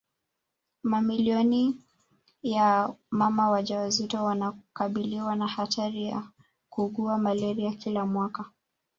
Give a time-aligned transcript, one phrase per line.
[0.83, 1.81] Mamilioni
[2.43, 6.23] ya mama wajawazito wanakabiliwa na hatari ya
[6.69, 8.45] kuugua malaria kila mwaka